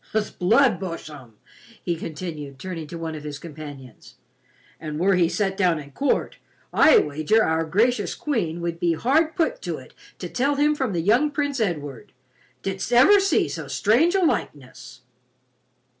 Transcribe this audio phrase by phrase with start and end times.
[0.15, 1.37] "'S blood, Beauchamp,"
[1.83, 4.15] he continued, turning to one of his companions,
[4.79, 6.37] "an' were he set down in court,
[6.73, 10.93] I wager our gracious Queen would he hard put to it to tell him from
[10.93, 12.13] the young Prince Edward.
[12.63, 15.01] Dids't ever see so strange a likeness?"